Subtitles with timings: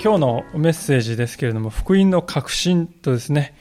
[0.00, 3.56] 今日のメッセージですけれども、福音の革新とですね、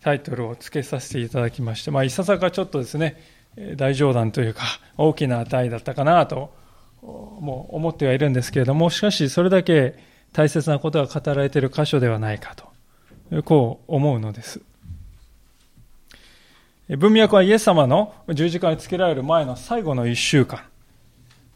[0.00, 3.20] タイトルを付けさせていただきまして、まあ、いささかちょっとですね、
[3.76, 4.62] 大冗談というか、
[4.96, 6.54] 大きな値だったかなと、
[7.02, 9.94] もう思ってはいるんですけれども、しかしそれだけ
[10.32, 14.62] 大切なことが語られている箇所ではないかと、こう思うのです。
[16.88, 20.62] 文脈はイエス様の十字架につけられる前の最後の一週間。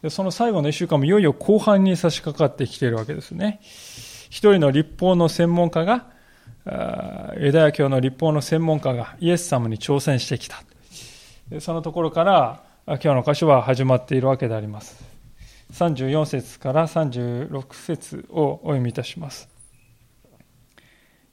[0.09, 3.59] その最後の一週間もいよいよ後半に差し掛かってきているわけですね。
[4.29, 6.05] 一人の立法の専門家が、
[7.37, 10.63] ユダヤ教の立法の専門家がイエス様に挑戦してきた。
[11.59, 15.03] そのところから今日の箇所は始まっているわけであります。
[15.73, 19.49] 34節から36節をお読みいたします。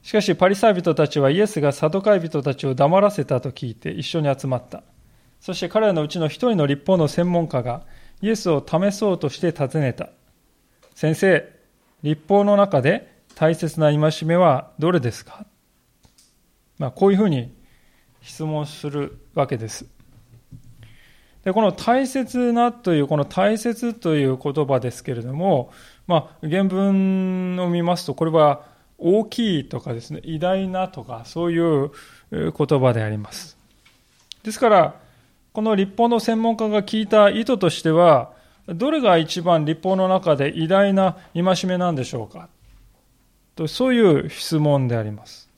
[0.02, 4.82] しかしパリサイ人たちはイエスがサドカイ人たちを黙らせたと聞いて一緒に集まった。
[5.40, 7.82] そして彼らのうちの一人の立法の専門家が
[8.22, 10.08] イエスを試そうとして尋ねた。
[10.94, 11.55] 先生、
[12.06, 15.44] 立法の中で大切な戒めはどれですか？
[16.78, 17.52] まあ、こういうふうに
[18.22, 19.86] 質問するわけです。
[21.44, 25.72] でこの大切なという、この大切という言葉ですけれども、
[26.06, 28.62] まあ、原文を見ますと、これは
[28.98, 31.90] 大きいとかですね、偉大なとか、そういう
[32.30, 33.56] 言葉であります。
[34.44, 34.94] ですから、
[35.52, 38.30] この立法の専門家が聞いた意図としては、
[38.68, 42.48] どれが一番立法の中で偉大な戒めなんでしょうか？
[43.54, 45.48] とそういう質問であります。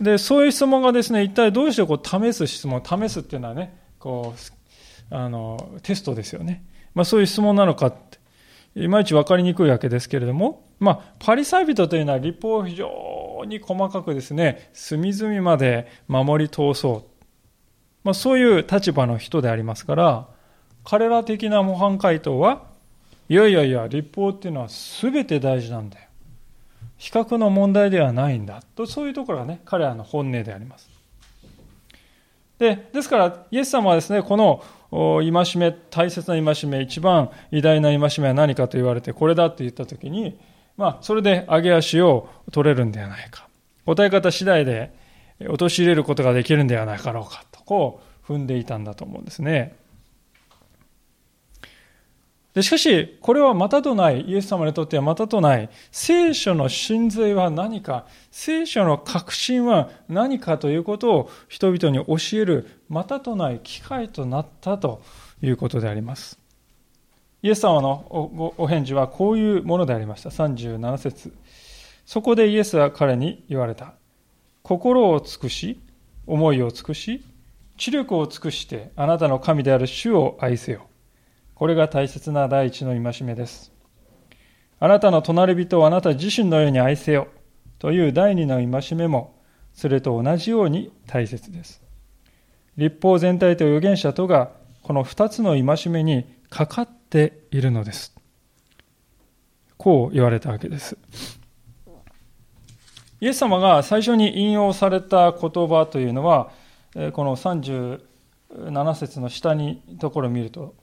[0.00, 4.34] で、そういう質問がですね、一体どうしてこう試す質問、試すっていうのはね、こ
[5.10, 6.64] う、あの、テストですよね。
[6.94, 8.18] まあそういう質問なのかって、
[8.80, 17.04] いまいち分かりにくいわけですけれども、まあ、パリサイ人というのは立法を非常に細かくですね、隅々まで守り通そう。
[18.04, 20.28] まあそういう立場の人でありますから、
[20.88, 22.62] 彼ら的な模範回答は、
[23.28, 24.68] いやいやいや、立法っていうのは
[25.02, 26.06] 全て大事なんだよ。
[26.96, 28.62] 比較の問題ではないんだ。
[28.74, 30.88] と、そういうところがね、彼らの本音であります。
[32.58, 40.38] で、ですから、イエス様はですね、この戒め、大切な戒め、一番偉大な戒めは何かと言われて、これだって言ったときに、
[40.78, 43.46] まあ、それで上げ足を取れるんではないか。
[43.84, 44.94] 答え方次第で
[45.46, 49.76] 陥れることができるんではないかろうかと、こう踏んでいたんだと思うんですね。
[52.58, 65.02] でしかし、これはまたとない、イエス様にとってはまたとない、聖書の真髄は何か、聖書の確信は何かということを人々に教える、またとない機会となったと
[65.40, 66.40] いうことであります。
[67.42, 70.30] イエス様のお返事はこういうものでありました。
[70.30, 71.32] 37節
[72.06, 73.92] そこでイエスは彼に言われた。
[74.64, 75.78] 心を尽くし、
[76.26, 77.24] 思いを尽くし、
[77.76, 80.88] 知力を尽くしてあなたの神である主を愛せよ。
[81.58, 83.72] これが大切な第一の戒めです。
[84.78, 87.26] あなたの隣人をあなた自身のように愛せよ
[87.80, 89.34] という第二の戒めも、
[89.74, 91.82] それと同じように大切です。
[92.76, 94.52] 立法全体と預言者とが、
[94.84, 98.14] この二つの戒めにかかっているのです。
[99.76, 100.96] こう言われたわけです。
[103.20, 106.52] イエス様が最初に引用された言葉というのは、
[107.12, 108.00] この37
[108.94, 110.74] 節の下にところを見ると、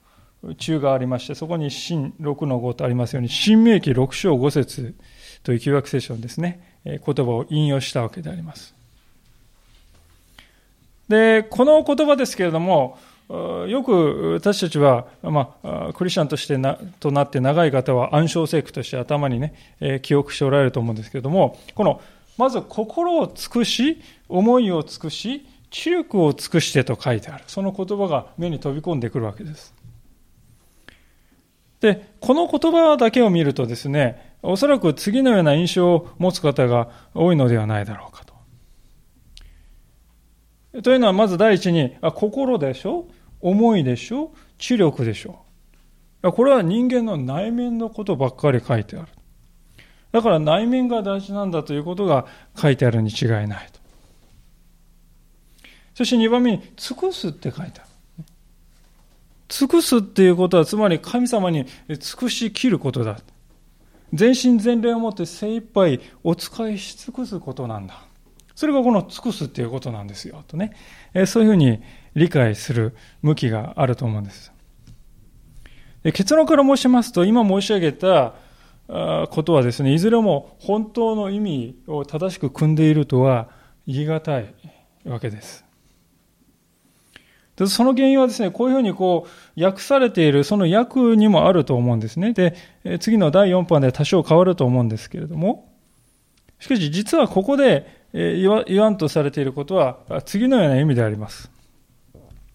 [0.57, 4.95] 中がありまして、そこに新6の5とありますように、新明記6章5節
[5.43, 8.75] という旧約聖書のですね、言葉を引用したわけであります。
[11.07, 12.97] で、この言葉ですけれども、
[13.27, 22.01] よく私たちは、まあ、クリスチャンとしてなとなって長い方は暗唱聖句として頭にね、え、記憶しておられると思うんですけれども、この、
[22.37, 27.43] まず心を尽くし、思いを尽くし、知力を尽くしてと書いてある。
[27.47, 29.73] その言葉が目に飛び込んでくるわけです。
[31.81, 38.25] で、この言葉だけを見るとですね、おそらく次のような印象を持つ方が多いのではないだろうか
[40.73, 40.81] と。
[40.81, 43.07] というのは、まず第一に、あ心でしょ？
[43.41, 44.31] 思いでしょ？
[44.57, 45.43] 知力でしょ？
[46.21, 49.07] これは人間の内面のことばっかり書いてある。
[50.11, 52.25] だから内面が大事なんだということが
[52.55, 53.79] 書いてあるに違いないと。
[55.93, 57.89] そして2番目に、尽くすって書いてある。
[59.47, 63.19] 尽くすっていうことは、つまり神様に尽くしきることだ。
[64.13, 68.05] 全身全霊をもって精一杯お使いし尽くすことなんだ。
[68.55, 70.43] それがこの尽くすっていうことなんですよ。
[70.47, 70.71] とね。
[71.25, 71.81] そういうふうに
[72.15, 74.53] 理解する向きがあると思うんです。
[76.13, 78.35] 結論から申しますと、今申し上げた
[78.87, 83.49] ことはですね、いずれも本当の意味を正しく組んでいるとは
[83.87, 84.53] 言い難い
[85.03, 85.64] わけです。
[87.57, 92.33] でその原因はですね、こういうふうにこう、訳されている、その訳にもあると思うんですね。
[92.33, 92.55] で、
[92.99, 95.71] 次の第4版で多少変わると思うんですけれども、
[96.59, 101.49] しかし実はここで言わんとされていることは、次のような意味であります。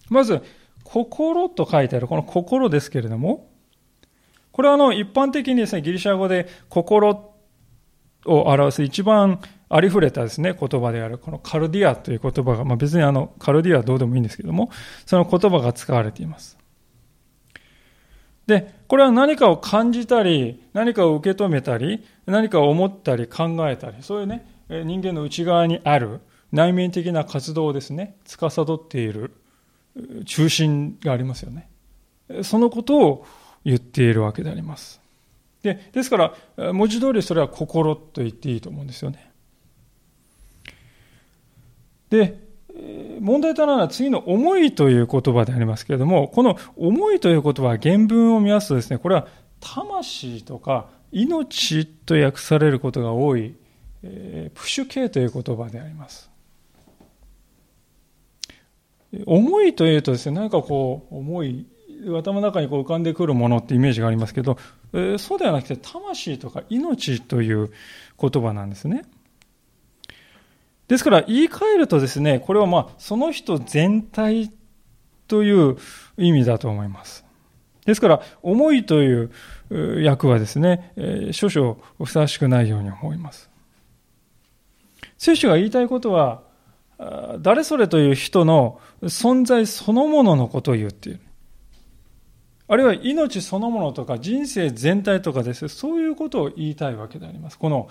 [0.09, 0.41] まず、
[0.83, 3.49] 心と書いてある、この心ですけれども、
[4.51, 7.30] これはあの、一般的にですね、ギリシャ語で心
[8.25, 9.39] を表す一番
[9.69, 14.69] ありふれたですね、言葉である、このカルディアという言葉が、まあ、別にあの、カルディアはどうでもいいんですけども、
[15.05, 16.57] その言葉が使われています。
[18.47, 26.19] で、これは何かを感じたり、何かを受け止めたり、何かを思ったり考えたり、そういうね、人間の内側にある
[26.51, 29.31] 内面的な活動をですね、司っている
[30.25, 31.69] 中心がありますよね。
[32.43, 33.25] そのことを
[33.63, 35.00] 言っているわけであります。
[35.63, 39.31] で、ですから、文字通りそれは心と言っていいと思うんですよね。
[42.09, 42.39] で、
[43.19, 49.27] 問題となるのは次の思いという言葉でありますけれども、この思いという言葉は原文を見ますとですね、これは
[49.59, 53.55] 魂とか命と訳されることが多い、
[54.03, 56.29] えー、プシュ系という言葉であります。
[59.25, 61.65] 思いというとですね、何かこう、思い、
[62.03, 64.57] 頭の中にこう浮かんでくるものってイメージがありますけど、
[64.93, 67.71] えー、そうではなくて魂とか命という
[68.19, 69.03] 言葉なんですね。
[70.87, 74.51] ですから言い換えるとですね、これはまあその人全体
[75.27, 75.77] という
[76.17, 77.23] 意味だと思います。
[77.85, 79.31] ですから、思いという
[80.01, 83.49] 役はですね、え少々ふさわしくないように思います。
[85.17, 86.43] 聖書が言いたいことは、
[87.39, 91.19] 誰それという人の存在そのもののことを言っている。
[92.71, 97.59] あるいは命そのものとか人生全体とかです、そういうことを言いたいわけであります。
[97.59, 97.89] この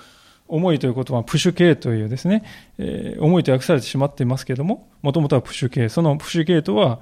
[0.48, 2.44] 思いということはプシュ系というですね、
[2.78, 5.90] えー、思いと訳されてしまっていますけれども、もともとはプッシュ系。
[5.90, 7.00] そのプッシュ系とは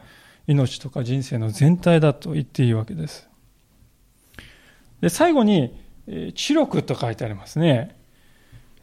[0.49, 3.29] 命とか人生の全体だと言っていいわけです。
[5.01, 5.73] で、最後に、
[6.35, 7.95] 知力と書いてありますね。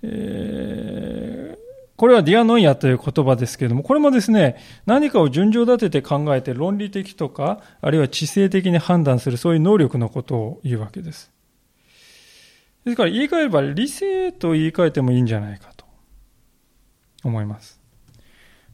[0.03, 1.64] えー
[1.97, 11.31] これはディアノイアという言葉ですけれども、これもですね、何かを順序立てて考えて論理的とか、あるいは知性的に判断する、そういう能力のことを言うわけです。
[12.83, 15.85] ですから言い換えれば理性と言い換えてもいいんじゃないかと
[17.23, 17.79] 思います。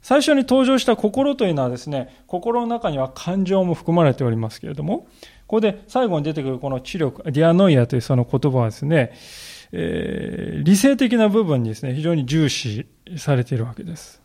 [0.02, 5.08] 最初に登場した心というのはですね、心の中には感情も含まれておりますけれども、
[5.46, 9.14] ここで最後に出てくるこの知力、ディアノイアというその言葉はですね、
[9.72, 12.88] えー、理性的な部分にですね、非常に重視
[13.18, 14.22] されているわけです。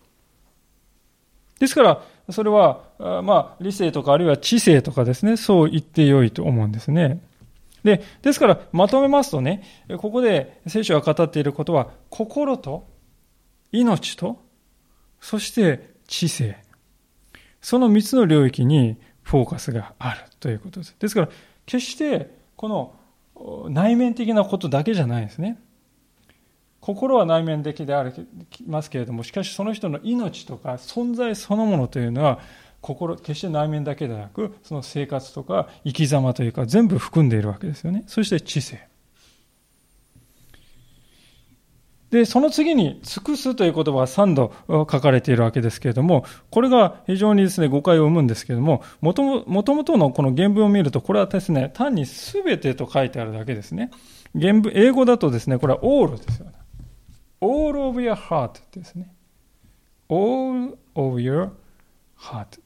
[1.58, 2.82] ですから、それは、
[3.22, 7.22] まあ、理性とかあるいは知性とかですね、そう言ってよいと思うんですね。
[7.84, 9.62] で、ですから、まとめますとね、
[9.98, 12.86] ここで聖書が語っていることは、心と、
[13.72, 14.38] 命と、
[15.20, 16.56] そして知性。
[17.60, 20.96] その三つの領域にフォーカスがあるということです。
[20.98, 21.28] ですから、
[21.64, 22.94] 決して、この
[23.68, 25.58] 内面的なことだけじゃないですね。
[26.80, 28.12] 心は内面的であり
[28.66, 32.38] ますけれども、しかしその人の命とか存在そのものというのは、
[32.80, 38.04] 心、決して内面だけでなく、その生活とか生き様というか全部含んでいるわけですよね。
[38.06, 38.86] そして知性。
[42.10, 53.90] で、その次に、尽くすという言葉は3度書かれているわけですけれども、これが非常にですね、誤解を生むんですけれども、もともとのこの原文を見ると、これはですね、単に全てと書いてあるだけですね。
[54.38, 56.52] 原文、英語だとですね、これは all ですよね。
[57.40, 59.12] all of your heart ですね。
[60.08, 61.50] all of your
[62.16, 62.60] heart。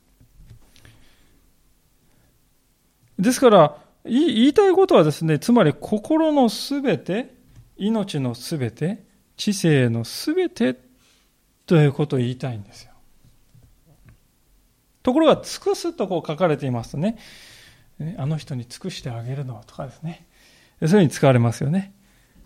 [3.19, 7.35] ですから、言いたいことはですね、つまり心のすべて、
[7.77, 9.09] 命のすべて、
[9.41, 10.77] 知性のすべて
[11.65, 12.93] ということを言いたいんですよ。
[15.03, 17.17] ところが、尽くすとこう書かれていますとね、
[18.19, 20.27] あの人に尽くしてあげるのとかですね、
[20.81, 21.95] そういうふうに使われますよね。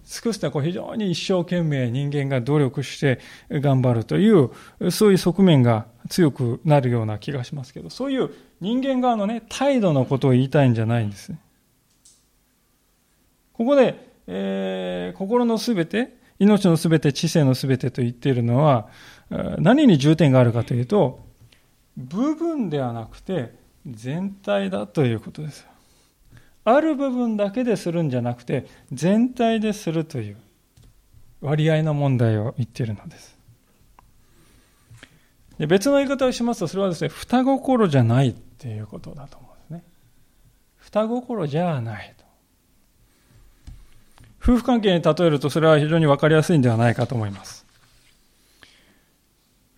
[0.05, 3.19] 尽くすとはこう非常に一生懸命人間が努力して
[3.51, 4.51] 頑張るという、
[4.93, 11.33] そういう側面が強くなるような気がしますけど、そういう人間側のね、態度のことを言いたいんじゃないんです。
[13.53, 13.97] ここで、
[14.29, 18.89] えー、心のすべて、命のすべて、知性のすべてと言っているのは、
[19.59, 21.25] 何に重点があるかというと、
[21.97, 23.55] 部分ではなくて
[23.87, 25.67] 全体だということです。
[26.65, 30.37] ある部分だけでするんじゃなくて、全体でするという
[31.41, 33.35] 割合の問題を言っているのです。
[35.59, 39.85] で別の言い方をしますと、それはですね、双心じゃないっていうことだと思うんですね。
[40.79, 42.24] 双心じゃないと。
[44.45, 47.65] 夫婦関係に例えると、それは非常に分かりやすいんではないかと思います。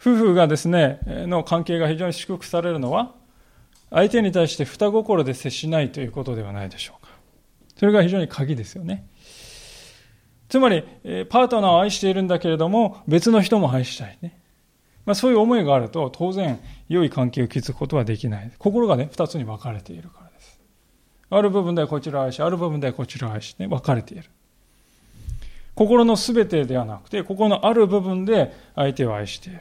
[0.01, 3.15] 夫婦がですね、の関係が非常に祝福されるのは、
[3.91, 7.13] 相手に対して双心で接しないということではないでしょうか。
[7.77, 9.07] それが非常に鍵ですよね。
[10.49, 10.83] つまり、
[11.29, 14.37] パートナーを愛しているんだけれども、別の人も愛したいね。
[15.05, 16.59] まあ、そういう思いがあると、当然、
[16.89, 18.51] 良い関係を築くことはできない。
[18.59, 20.61] 心がね、二つに分かれているからです。
[21.31, 24.25] ある部分ではこちらを愛し、ある部分ではこちらを愛し、ね、分かれている。
[25.77, 29.53] 心の全てではなくて、心のある部分で相手を愛してい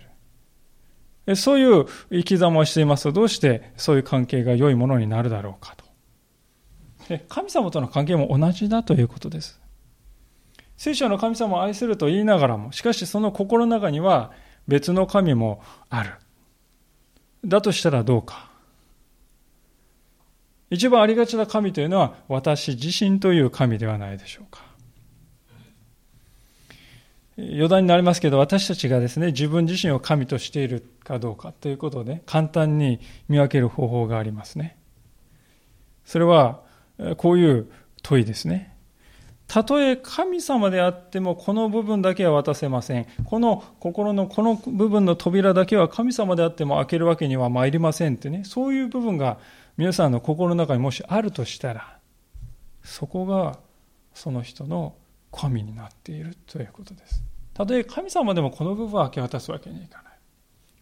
[1.28, 1.36] る。
[1.36, 5.86] そういう生き様をしていますと、どうしてそういう関係が良いものになるだろうかと。
[7.28, 9.60] 神様との関係も同じだということです。
[10.78, 14.32] 聖書の神様を愛すると言いながらも、しかしその心の中には
[14.70, 16.14] 別の神もある。
[17.44, 18.50] だとしたらどうか。
[20.70, 24.75] 一番ありがちな神というのは私自身という神ではないでしょうか。
[27.38, 34.78] 余談になりますけど、私たちがですね、自分自身を神としているかどうかということをね、簡単に見分ける方法がありますね。
[36.06, 36.62] それは、
[37.18, 37.70] こういう
[38.04, 38.74] 問いですね。
[39.48, 43.06] たとえ神様であってもこの部分だけは渡せません。
[43.26, 49.38] この心のこの部分の扉だけは神様であっても開けるわけには参りませんってね、そういう部分が
[49.78, 52.00] 皆さんの心の中にもしあるとしたら、
[52.84, 53.60] そこが
[54.14, 54.96] その人の
[55.36, 57.22] 神になっているということです。
[57.54, 60.14] たとえ神様でもこの部分は明け渡すわけにはいかない。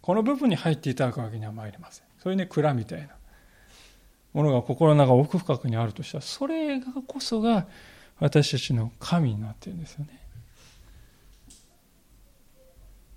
[0.02, 2.06] この部分に入っていただくわけには参りません。
[2.22, 3.10] そういうね、蔵みたいな
[4.34, 7.68] ものが心の中奥深くにあるとしたら、それがこそが
[8.20, 10.20] 私たちの神になっているんですよね。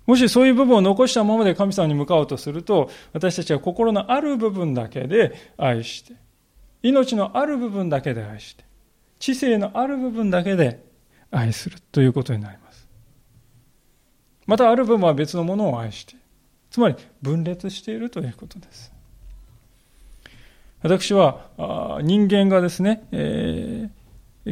[0.05, 6.13] もしそういう部分を残したままで神様に向かおうとすると、私たちは心のある部分だけで愛して、
[6.81, 8.63] 命のある部分だけで愛して、
[9.19, 10.86] 知性のある部分だけで
[11.31, 12.87] 愛するということになります。
[14.45, 16.15] またある部分は別のものを愛して、
[16.71, 18.91] つまり分裂しているということです。
[20.81, 23.89] 私は人間がですね、え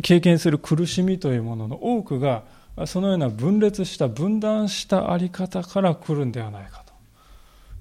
[0.02, 2.44] 経験する苦しみというものの多くが
[2.86, 6.84] そのような分裂した分断したあり方から来るんではないか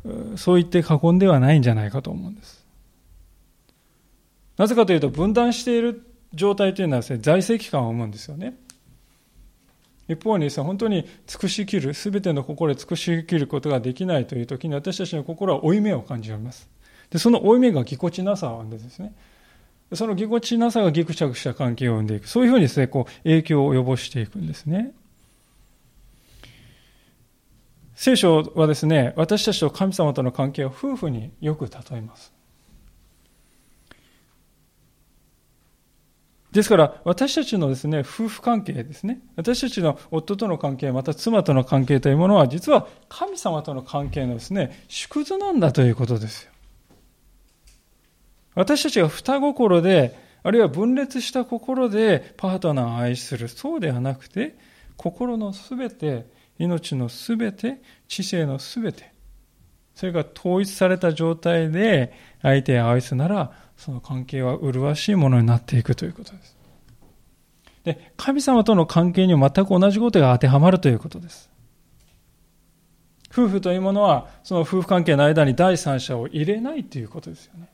[0.04, 2.64] とそう言って過言ではないんじゃないかと思うんです
[4.56, 8.56] なぜかというと分断している状態というのはですね在籍感を生むんですよね
[10.08, 16.68] 一方にですね本当に尽くしきる全ての心で尽くしきることができないという時に私たちの心は負い目を感じます
[17.10, 19.14] でその負い目がぎこちなさなんですね
[19.92, 22.28] そのぎこちなさがぎくしゃくした関係を生んでいく。
[22.28, 24.92] そういうふうにですね、こう、影響を及ぼしていくんですね。
[27.94, 32.33] 聖書はですね、私たちと神様との関係を夫婦によく例えます。
[36.54, 46.52] ですから、私たちのですね、夫婦関係ですね、私たちの夫との関係、また妻との関係というものは、実は神様との関係のですね、縮図なんだということですよ。
[48.54, 53.48] 私たちが双心で、あるいは分裂した心でパートナーを愛する。
[53.48, 54.56] そうではなくて、
[54.96, 56.24] 心のすべて、
[56.60, 59.12] 命のすべて、知性のすべて、
[59.96, 66.56] それが統一された状態で相手を愛すなら、その関係は麗しいものになっていくということです。
[67.84, 71.50] で、神様との関係にも全く同じことが当てはまるということです。
[73.30, 77.68] 夫婦というものは、その夫婦関係の間に第三者を入れないということですよね。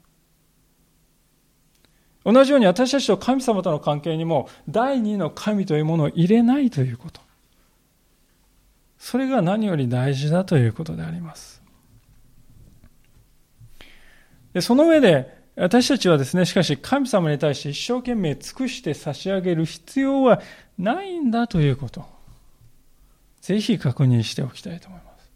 [2.24, 7.20] 同じように私たちと神様との関係にも第二の神というものを入れないということ。
[8.98, 11.62] それが何より大事だということであります。
[14.52, 20.40] でその上で私たちはですね、しかし神様に対して一生懸命尽くして差し上げる必要は
[20.78, 22.04] ないんだということ。
[23.40, 25.30] ぜひ確認しておきたいと思います。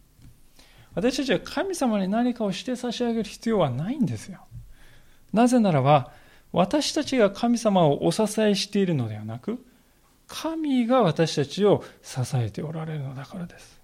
[0.94, 4.46] 私たちは神様に何かをして差し上げる必要はないんですよ。
[5.32, 6.12] なぜならば、
[6.52, 9.64] 私たちが神様をお支えしているのではなく、
[10.28, 13.80] 神が私たちを支えておられるのだからです。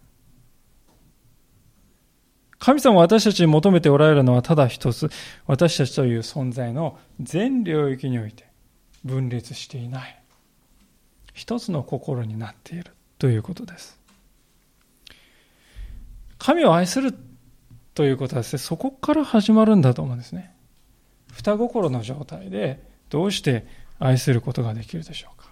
[2.60, 5.10] 神様私たちに求めておられるのはただ一つ、
[5.46, 8.46] 私たちという存在の全領域において
[9.02, 10.22] 分裂していない。
[11.32, 13.98] 一つの心になっているということです。
[16.38, 17.14] 神を愛する
[17.94, 20.54] ということはですね、そこから始まるんだと思うんですね。
[21.32, 23.66] 双心の状態でどうして
[23.98, 25.48] 愛することができるでしょうか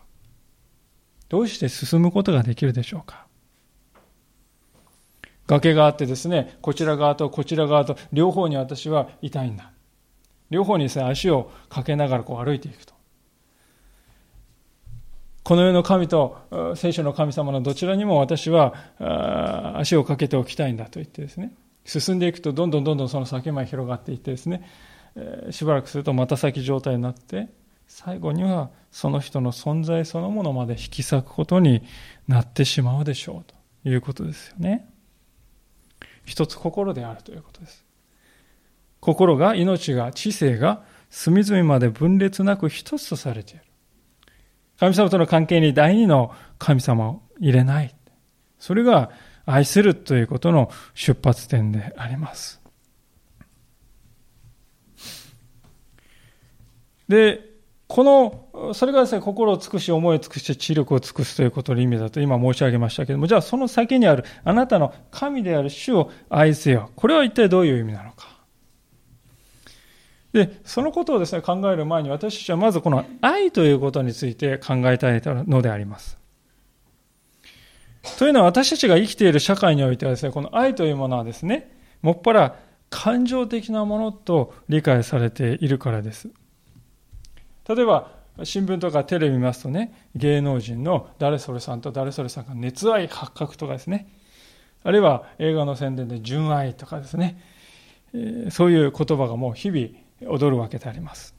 [1.31, 3.28] どうして進むことができるでしょうか
[5.49, 9.73] 崖があってですね、こちら側とこちら側と両方に私は痛いんだ。
[10.51, 12.95] 両方にですね、足をかけながらこう歩いていくと。
[15.43, 18.75] この世の神と聖書の神様のどちらにも私は
[19.79, 21.55] 足をかけておきたいんだと言ってですね、
[21.87, 24.69] 進んでいくとどんどんどんどんその先まで広がっていってですね、
[25.51, 27.49] しばらくするとまた先状態になって
[27.87, 31.83] 最後にはその人の存在そのものまで引き裂くことに
[32.27, 33.45] なってしまうでしょう
[33.83, 34.87] ということですよね。
[36.29, 37.85] 一つ心であるということです。
[39.01, 43.63] 心が、命が、知性が隅々まで分裂なく一つとされている。
[44.79, 47.95] 神様との関係に第二の神様を入れない。
[48.59, 49.11] それが
[49.47, 52.61] 愛するということの出発点であります。
[57.09, 57.48] で、
[57.89, 66.91] この、それがですね、心を尽くし、思いを尽くして、知力を尽くすということの意味だと今申し上げましたけれども、じゃあその先にある、あなたの神である主を愛せよ。
[66.97, 68.29] これは一体どういう意味なのか。
[70.35, 76.19] で、そのことをですね、考える前に私たちはまずこの愛ということについて考えたいのであります。
[78.19, 82.57] というのは私たちが生きている社会においてはですね、この愛というものはですね、もっぱら
[82.91, 86.29] 感情的なものと理解されているからです。
[87.69, 88.11] 例えば、
[88.45, 94.09] 新聞とかテレビ見ますとね、芸能人の誰それさんと誰それさんが熱愛発覚とかですね、
[94.85, 97.43] あるいは映画の宣伝で純愛とかですね、
[98.51, 101.35] そういう言葉がもう日々踊るわけであります。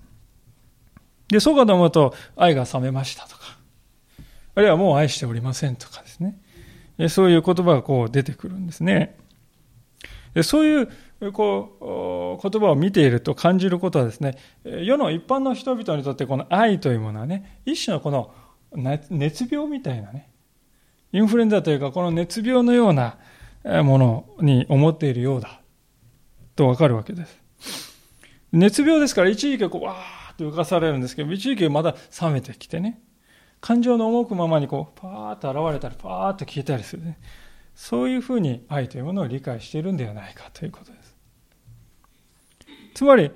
[1.30, 3.58] で、そうかと思うと、愛が冷めましたとか、
[4.56, 6.38] あるいはもう愛しておりませんとかですね、
[7.10, 9.18] そういう言葉がこう出てくるんですね。
[10.34, 10.90] でそういう
[11.34, 18.34] こう言葉を見ていると感じることはですね、世の一般の人々にとってこの愛というものはね、一種のこの
[19.10, 20.30] 熱病みたいなね、
[21.12, 23.18] インフルエンザというかこの熱病のような
[23.84, 25.62] ものに思っているようだ
[26.56, 27.38] とわかるわけです。
[28.52, 33.02] 熱病ですから一時期こうわーっと浮かされるんですけど、一時期また冷めてきてね、
[33.62, 37.20] 感情の重くままにこうパーッと現れたりパーッと消えたりする、ね、
[37.76, 40.99] そういうふうに愛というものを理解しているんではないかということです
[43.00, 43.32] つまり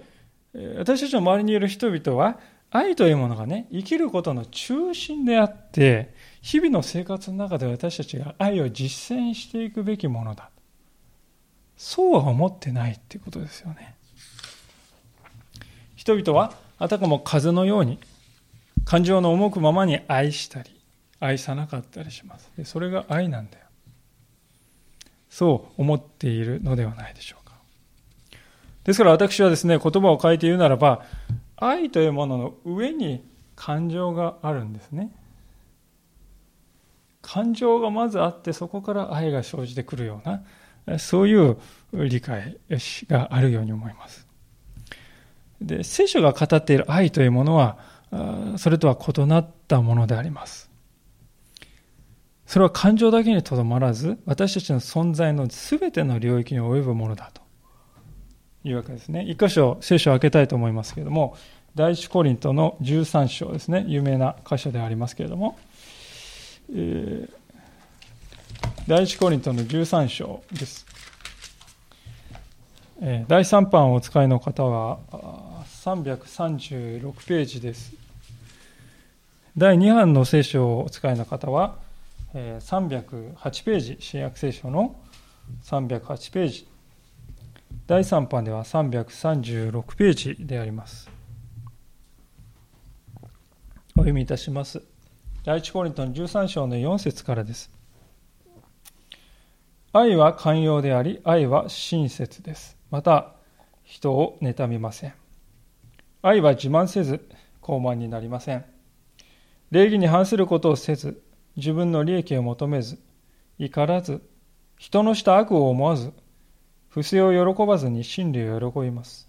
[0.78, 2.38] 私たちの周りにいる人々は
[2.70, 10.50] 愛というものがね生きることの中心であって日々の生活の中で私たちが愛を実践していくべきものだ
[11.78, 13.96] そうは思ってないっていうことですよね
[15.96, 18.00] 人々はあたかも風のように
[18.84, 20.78] 感情の重くままに愛したり、
[21.22, 22.52] 愛さなかったりします。
[22.58, 23.64] でそれが愛なんだよ。
[25.30, 27.43] そう思っているのではないでしょう。
[28.84, 31.04] ですから私はですね、言葉を変えて言うならば、
[31.56, 33.24] 愛というものの上に
[33.56, 35.12] 感情があるんですね。
[37.24, 41.58] 感情がまずあってそこから愛が生じてくるようなそういう
[41.94, 42.58] 理解
[43.08, 44.28] があるように思います
[45.62, 47.78] で聖書が語っている愛というものは
[48.58, 50.70] それとは異なったものであります。
[52.46, 57.42] それは感情だけにとどまらず、私たちの存在の全ての領域に及ぶものだと
[58.64, 59.24] いうわけですね。
[59.24, 61.36] 一箇所、聖書を開けたいと思いますけれども、
[61.76, 65.58] 第一コリントの13章ですね、有名な箇所でありますけれども、
[66.72, 67.30] えー、
[68.88, 70.86] 第一コリントの13章です。
[73.02, 75.00] えー、第3版をお使いの方は、
[75.84, 77.94] 336ページです。
[79.58, 81.76] 第2版の聖書をお使いの方は、
[82.34, 84.96] 308ページ、新約聖書の
[85.66, 86.68] 308ページ、
[87.86, 91.10] 第3版では336ページであります。
[93.96, 94.82] お読みいたします。
[95.44, 97.70] 第一コリントの13章の4節からです。
[99.92, 102.78] 愛は寛容であり、愛は親切です。
[102.90, 103.34] また、
[103.84, 105.14] 人を妬みません。
[106.22, 107.28] 愛は自慢せず、
[107.62, 108.64] 傲慢になりません。
[109.72, 111.22] 礼儀に反することをせず、
[111.58, 112.98] 自分の利益を求めず、
[113.60, 114.22] 怒らず、
[114.78, 116.14] 人のした悪を思わず、
[116.94, 119.28] 不正を喜ばずに真理を喜びます。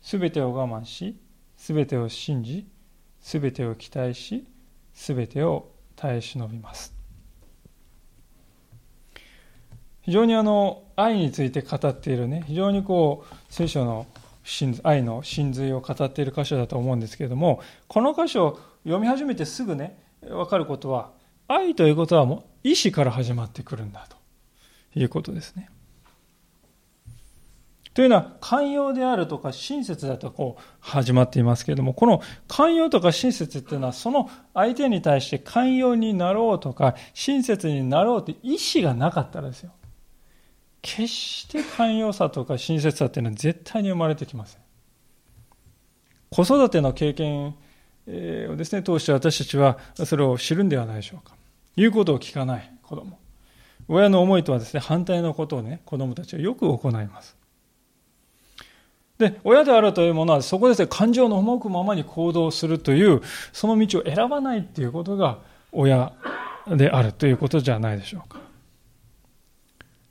[0.00, 1.16] すべてを我慢し、
[1.56, 2.66] すべてを信じ、
[3.20, 4.48] すべてを期待し、
[4.92, 6.92] すべてを耐え忍びます。
[10.00, 14.08] 非常にあの愛について語っているね、非常にこう聖書の
[14.82, 21.12] 愛の真髄を語っている箇所だと思うんですけれども、この箇所を読み始めてすぐね、わかることは、
[21.46, 24.16] 愛ということはもう意志から始まってくるんだと
[24.98, 25.68] いうことですね。
[27.94, 39.72] というのは、寛容であるとか親切だとこう始まっていますけれども、この寛容とか親切っていうのは、その相手に対して寛容になろうとか、親切になろうという意思がなかったらですよ。
[40.80, 44.60] 決して寛容さとか親切さっていうのは絶対に生まれてきません。
[46.30, 47.54] 子育ての経験
[48.48, 51.36] をですね、通して私たちはそれを知るんではないでしょうか。
[51.76, 53.18] 言うことを聞かない子供。
[53.86, 57.36] 親の思いとはですね、反対のことをね、子供たちはよく行います。
[59.22, 65.38] で、親であるというものはそこですね、感情の赴くままに行動するという、その道を選ばないっていうことが
[65.70, 66.12] 親
[66.66, 68.40] であるということじゃないでしょうか。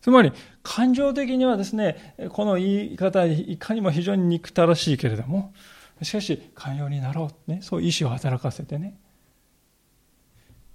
[0.02, 0.32] つまり、
[0.64, 5.54] 感情的にはですね、この言い方、いかにも非常に憎たらしいけれども、
[6.02, 7.52] しかし、寛容になろう。
[7.52, 8.98] ね、そう意志を働かせてね。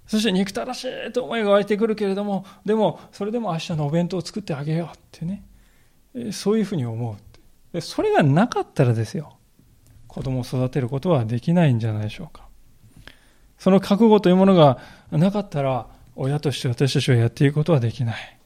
[0.05, 5.43] そして憎たらしいと思いが湧いてくるけれども、でも、それでも明日のお弁当を作ってあげようってね。
[6.31, 7.15] そういうふうに思う。
[7.73, 9.37] でそれがなかったらですよ、
[10.07, 12.47] 子供を育てることはできないんじゃないでしょうか。
[13.57, 14.77] その覚悟というものが
[15.11, 18.37] なかったら、親として私たちはやっていくことはできない。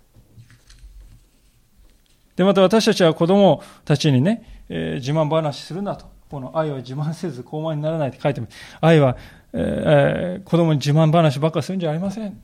[2.36, 6.10] で、また私たちは子供たちにね、えー、自慢話するなと。
[6.30, 8.54] この愛は自慢せず高慢にならないって書いてます。
[8.80, 9.18] 愛は、
[9.54, 12.42] えー、子供に自慢話ばっかするんじゃありません。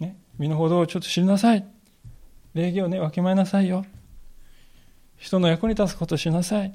[0.00, 1.64] ね、身の程をちょっと知りなさい。
[2.54, 3.84] 礼儀をね、わきまえなさいよ。
[5.22, 6.74] 人の役に立つことしなさい。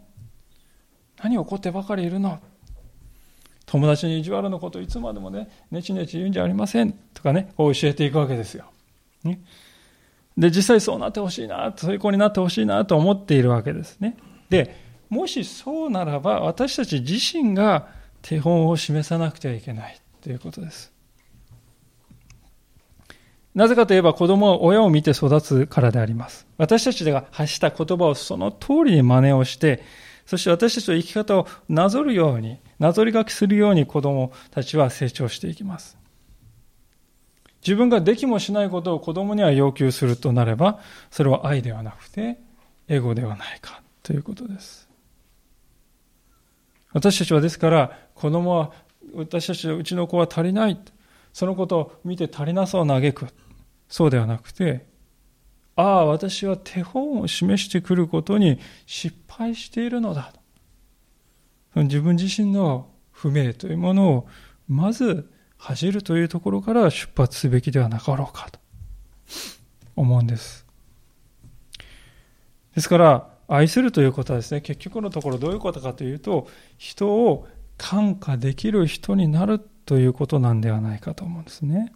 [1.22, 2.40] 何怒ってばかりいるの？
[3.66, 6.94] 友達に意地悪なこといつまでもね、ねちねち言うんじゃありません。
[7.14, 8.72] とかね、こう教えていくわけですよ。
[9.26, 9.42] ね、
[10.38, 14.16] で、実際そうなってほしいな、そういう子になってほしいなと思っているわけですね。
[14.50, 14.78] で、
[15.10, 17.90] もしそうならば、私たち自身が
[18.22, 20.94] 手本を示さなくてはいけないということです。
[23.58, 26.46] なぜかといえば子供は親を見て育つからであります。
[26.60, 29.82] 私たちが発した言葉をその通りに真似をして、
[30.28, 35.98] そして私たちの生き方をなぞるように、なぞり書きするように子供たちは成長していきます。
[37.66, 42.38] 自分ができもしないことを子供には要求するとなれば、それは愛ではなくて、
[42.88, 44.88] エゴではないかということです。
[46.94, 48.72] 私たちはですから、子供は、
[49.16, 50.80] 私たちうちの子は足りない。
[51.34, 53.26] そのことを見て足りなそうなげく。
[53.88, 54.86] そうではなくて、
[55.76, 60.34] ああ、私は手本を示してくることに失敗しているのだ。
[61.76, 64.28] 自分自身の不明というものを
[64.68, 68.60] まず恥じるというところから出発すべきではなかろうかと
[69.96, 70.66] 思うんです。
[72.74, 76.48] ですから、愛するということはですね、結局のところどういうことかというと、
[76.78, 77.48] 人を
[77.78, 81.94] 感化できる人になるということなんではないかと思うんですね。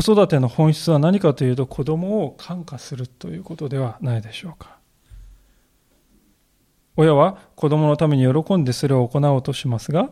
[0.00, 4.78] 子育ての本質は何かというと子供を感化するということではないでしょうか。
[6.94, 10.10] 親は子供のために喜んでそれを行おうとしますが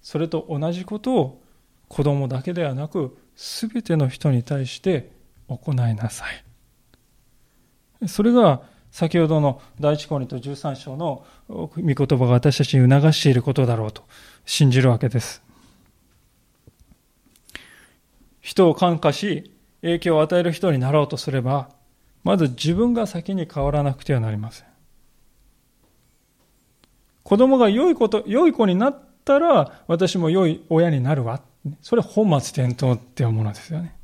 [0.00, 1.42] それと同じことを
[1.88, 5.12] 子供だけではなく全ての人に対して
[5.48, 6.24] 行いなさ
[8.00, 8.08] い。
[8.08, 14.04] それが先ほどの第一コリント13章の御言葉が私たちに促していることだろうと
[14.46, 15.49] 信じるわけです。
[18.50, 21.68] 人を感化し、影響を与える人になろうとすれば、
[22.24, 24.66] まず自分が先に変わらなくてはなりません。
[27.22, 31.40] 子供が良いこと、良い子になったら、私も良い親になるわ。
[31.80, 33.94] それ本末転倒っていうものですよね。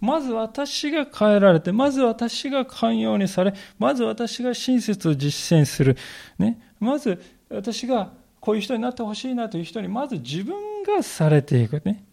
[0.00, 5.96] まず私が変えられて、まず私が寛容にされ、まず私が親切を実践する。
[6.38, 6.60] ね。
[6.78, 12.04] まず私がこういう人になってほしいなという人に、まず自分がされていくね。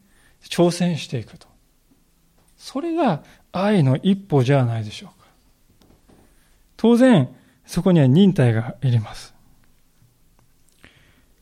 [0.44, 1.48] 挑戦していくと。
[2.58, 5.28] それが愛の一歩じゃないでしょうか。
[6.76, 7.30] 当然、
[7.66, 9.34] そこには忍耐がいります。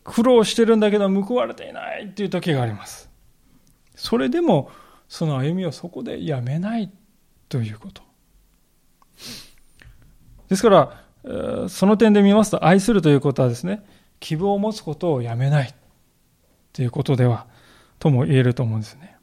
[0.04, 3.10] 苦労してるんだけど報われていないっていう時があります。
[3.96, 4.72] それでも、
[5.08, 6.92] その歩みをそこでやめない
[7.50, 8.02] ということ。
[10.50, 13.84] ですから、その点で見ますと、愛するということはですね、
[14.20, 15.74] 希望を持つことをやめない
[16.74, 17.48] ということでは
[18.00, 19.16] とも言えると思うんですね。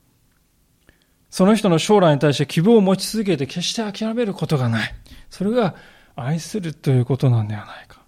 [1.31, 4.95] その人の将来に対して希望を持ち続けて決して諦めることがない。
[5.31, 5.75] それが
[6.15, 8.03] 愛するということなんではないか。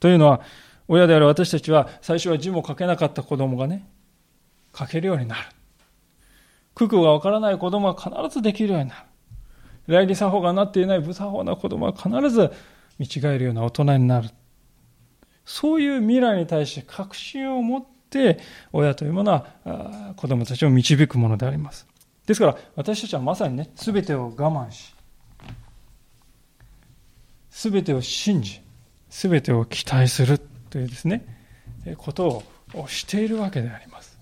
[0.00, 0.40] というのは、
[0.88, 3.88] 親である私たちは最初は字も書けなかった子供がね、
[4.76, 5.42] 書けるようになる。
[6.74, 9.00] 九九がわからない子供は必ずできるようになる。
[9.86, 12.52] 来理作法がなっていない無作法な子供は必ず
[12.98, 14.30] 見違えるような大人になる。
[15.44, 17.95] そういう未来に対して確信を持って、
[18.72, 21.86] 親というものは子供たちを導くものであります。
[22.26, 24.94] ですから、私たちはまさにね、すべてを我慢し、
[27.50, 28.60] すべてを信じ、
[29.08, 30.38] すべてを期待する
[30.70, 31.24] というですね、
[31.96, 32.42] こと
[32.74, 34.18] をしているわけであります。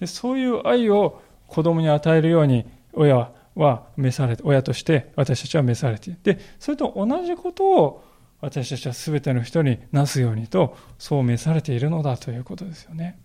[0.00, 6.18] でそういう愛を子供に与えるように親は召されて、親として私たちは召されている。
[6.22, 8.04] で、それと同じことを
[8.44, 13.18] 私たちは全ての人になすようにとそう召されているのだということですよね。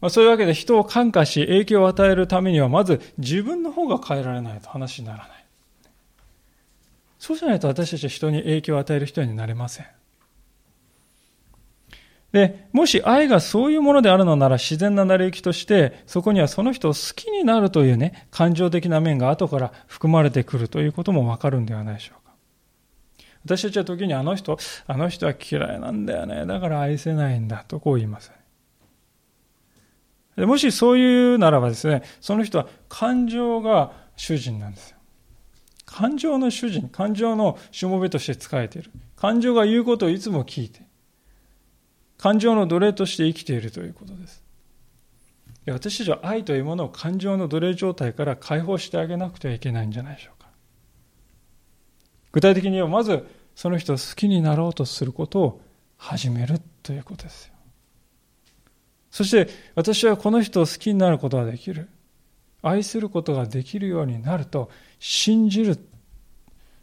[0.00, 5.46] まあ、そういうわけで人を感化し影響を与えるためにはまず自分の方が変えられないと話にならない。
[7.20, 9.86] そうじゃないと私たちは人に影響を与える人になれません。
[12.32, 22.32] で、もし愛がそういうものであるのなら自然な成り行きとして、そこにはその人を好きになるというね、感情的な面が後から含まれてくるということもわかるんではないでしょうか。
[23.44, 26.46] 私たちは時にあの人、あの人は嫌いなんだよね。
[26.46, 28.32] だから愛せないんだとこう言います。
[30.36, 34.96] もしそういうならばですね、その人は感情が主人なんですよ。
[35.84, 38.90] 感情の主人、感情のしもべとして仕えている。
[39.16, 40.86] 感情が言うことをいつも聞いて、
[42.22, 44.44] 感情の奴隷として生きているということです。
[45.66, 50.48] 私たちは愛というものを感情の奴隷状態から解放してあげなくてはいけないんじゃないでしょうか。
[52.30, 55.60] 具体的にはまずその人を好きになろうとすることを
[55.96, 57.54] 始めるということですよ。
[59.10, 61.88] そして私はこの人を好きになることができる。
[62.62, 65.76] 愛することができるようになると信じる。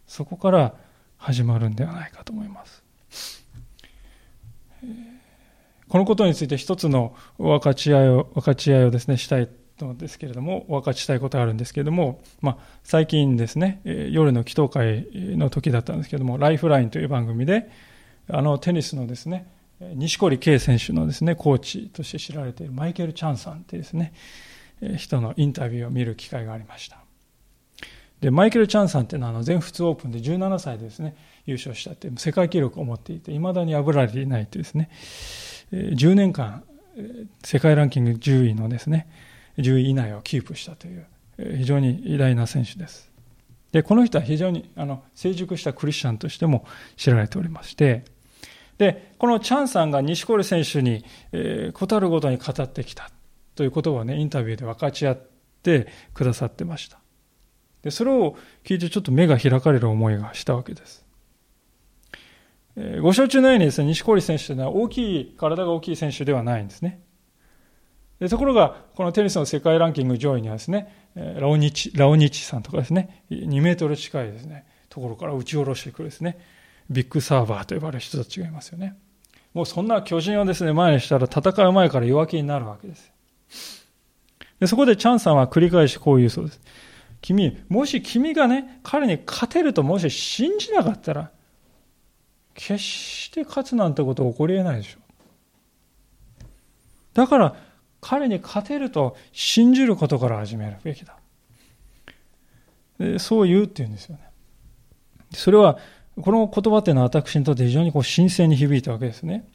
[0.06, 0.76] そこから
[1.16, 2.84] 始まるんではないかと思います。
[5.90, 9.50] このことについて一つの分かち合いを、分かち合いをですね、したい
[9.80, 17.70] のですけれども、分かちしたいことがあるんですけれども、まあ、最近ですね、夜の祈祷会の時だったんですけれども、ライフラインという番組で、
[18.30, 19.48] あのテニスのですね、
[19.80, 24.14] 西堀圭選手のですね、コーチとして知られているマイケル・チャンさんというですね、
[24.98, 26.98] 人のインタビューを見る機会がありました。
[28.22, 34.90] で、マイケル・チャンさんっていうのはあの全仏オープンで17歳でですね、優勝したっていう世界記録を持っていて、未だに破られていないというですね、
[35.72, 36.64] 10年間、
[37.44, 39.08] 世界ランキング10位のですね、
[39.58, 41.06] 10位以内をキープしたという、
[41.58, 43.12] 非常に偉大な選手です。
[43.72, 46.66] で、この人は非常にあの成熟したクリスチャンとしても
[46.98, 48.04] 知られておりまして、
[48.78, 53.12] で、このチャンさんが西堀選手に、えー、ことあるごとに語ってきた
[53.56, 55.22] ということをね、インタビューで分かち合っ
[55.62, 57.00] てくださってました。
[57.84, 61.06] で、それを聞いてちょっと目が開かれる思いがしたわけです。
[63.02, 67.02] ご承知のようにですね、西堀選手というのは大きい、体が大きい選手ではないんですね。
[68.20, 76.38] でところが、このテニスの世界ランキング上位にはですね、ラオニチ、ラオニチさんとかですね、2メートル近いですね、ところから打ち下ろしてくるですね、
[76.90, 78.96] ビッグサーバーと呼ばれる人たちがいますよね。
[79.54, 83.12] もうそんな巨人をですね、前にしたら戦う前から弱気になるわけです。
[84.60, 86.62] でそこでチャンさんは繰り返しこう言うそうです。
[87.22, 91.32] 君、もし君がね、彼に勝てるともし信じなかったら、
[92.60, 96.46] 決して勝つなんてこと起こり得ないでしょう。
[97.14, 97.56] だから、
[98.02, 101.18] 彼に勝てると信じることから始めるべきだ。
[103.18, 104.24] そう言うっていうんですよね。
[105.34, 105.80] それは、
[106.22, 109.48] この言葉っていうのは私にとって非常にこう新鮮に響いたわけですね。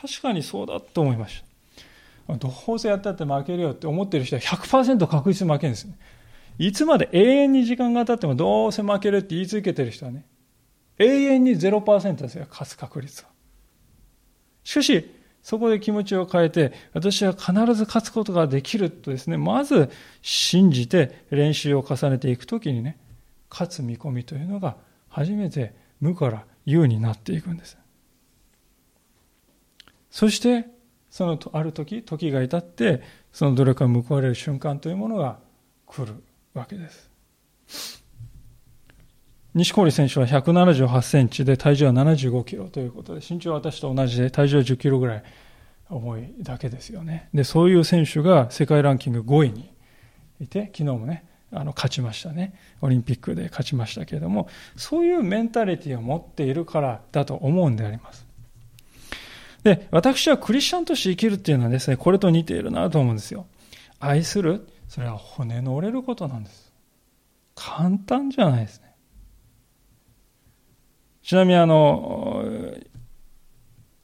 [0.00, 1.42] 確かにそうだと思いまし
[2.28, 2.36] た。
[2.36, 5.98] どうせやったって負けるよって思ってる人は100%確実に負けるんですね。
[6.58, 10.24] いつまで永遠に時間が経ってもどうせ負けるって言い続けてる人はね、
[10.98, 13.28] 永遠に0%ですよ、勝つ確率は。
[14.64, 15.10] しかし、
[15.42, 19.90] そこで気持ちを変えて、私は必ず勝つことができるとですね、まず
[20.22, 22.98] 信じて練習を重ねていくときにね、
[23.50, 24.76] 勝つ見込みというのが
[25.08, 27.76] 初めて無から有になっていくんです。
[30.10, 30.66] そして、
[31.10, 33.02] そのある時、時が至って、
[33.32, 35.40] その努力が報われる瞬間というものが
[35.86, 36.22] 来る
[36.54, 38.01] わけです。
[39.54, 45.22] 西堀選手は178センチで体重は75キロということで、身長は私と同じで体重は10キロぐらい
[45.90, 47.28] 重いだけですよね。
[47.34, 49.70] で、そういう選手が世界ランキング5位に
[50.40, 52.54] いて、昨日もね、あの、勝ちましたね。
[52.80, 58.26] オリンピックで勝ちましたけれども、そういうメンタリティを持っているからだと思うんであります。
[59.64, 63.46] で、私はクリスチャンとして生きるっていうのはですね、これと似ているなと思うんですよ。
[64.00, 66.72] 愛する、それは骨の折れることなんです。
[67.54, 68.91] 簡単じゃないですね。
[71.22, 72.44] ちなみにあの、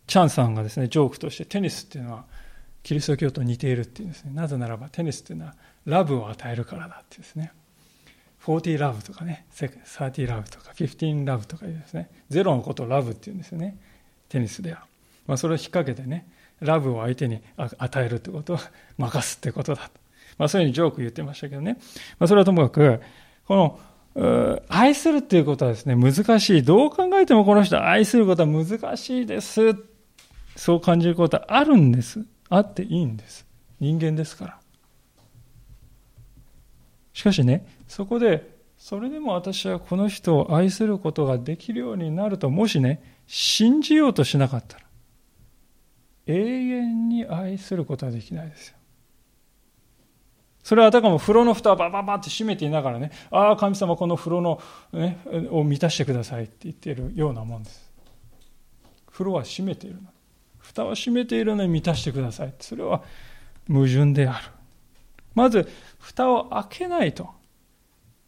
[0.07, 2.25] チャンさんがですね、ジョークとしてテニスっていうのは
[2.83, 4.33] キリスト教と似ているっていうんですね。
[4.33, 5.55] なぜならばテニスっていうのは
[5.85, 7.53] ラブを与えるからだってですね。
[8.45, 13.77] 40ラブとかね、30ラブとか15ラブとかいうですね、ゼロのことをラブっていうんですよね。
[14.29, 14.87] テニスでは。
[15.27, 16.27] まあ、それを引っ掛けてね、
[16.61, 18.59] ラブを相手に与えるってことを
[18.97, 19.91] 任すってことだと。
[20.39, 21.79] まあそういうふうにジョーク言ってましたけどね。
[22.19, 23.03] まあそれはともかく、
[23.47, 23.81] この
[24.69, 26.63] 愛するっていうことはですね、難しい。
[26.63, 29.61] どう考えてもこの人愛することは難しいです。
[30.57, 32.25] そう感じることはあるんです。
[32.49, 33.47] あっていいんです。
[33.81, 34.59] 人間ですから。
[37.13, 44.85] しかしね、そこで、それでも私はこの人を愛することができるようになると、もしね、信じようとしなかったら、
[46.27, 48.78] 永遠に愛することはできないですよ。
[50.69, 54.61] それはあたかも風呂の蓋をバババって閉めていながらね、ああ、神様この風呂の、
[54.93, 55.19] ね、
[55.51, 57.91] を満たしてくださいって言っているようなもんです。
[59.11, 60.11] 風呂は閉めているの。
[60.59, 62.53] 蓋は閉めているのに満たしてください。
[62.61, 63.03] それは
[63.67, 64.45] 矛盾である。
[65.35, 65.67] まず、
[66.01, 67.31] 蓋を開けないと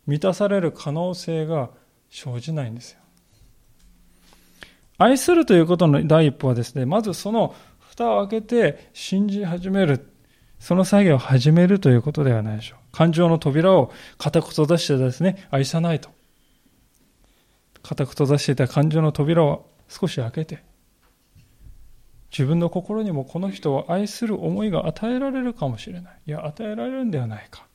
[0.07, 1.69] 満たされる可能性が
[2.09, 3.01] 生じないんですよ。
[4.97, 10.10] 愛するということの第一歩はですね、まずその蓋を開けて信じ始める。
[10.61, 12.79] その作業を始めるということではないでしょう。
[12.93, 16.11] 感情の扉を固く閉ざしてですね、愛さないと。
[17.83, 20.63] 固く閉ざしていた感情の扉を少し開けて、
[22.31, 26.13] 自分の心にもこの人を愛する思いが与えられるかもしれない。
[26.27, 27.67] いや、与えられるんではないか。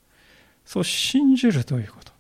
[0.64, 2.14] そう信じるということ。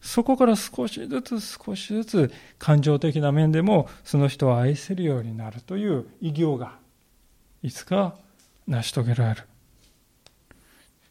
[0.00, 6.76] そこから少しずつ少しずつ感情的な面でもその人を愛せるようになるという偉業が
[7.62, 8.16] いつか
[8.72, 9.42] 成し遂げられる。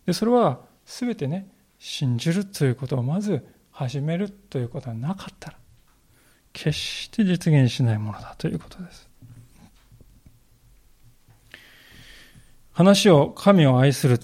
[0.06, 1.48] でそれは全てね
[1.80, 5.58] 信じるということをまず始めるということはなかったら
[6.54, 9.08] 決して実現しないものだということです。
[12.74, 14.20] 話を神を愛する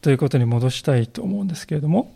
[0.00, 2.14] ということに戻したいと思うんですけれども